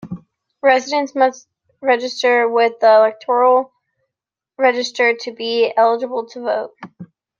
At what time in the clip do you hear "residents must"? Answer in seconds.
0.63-1.47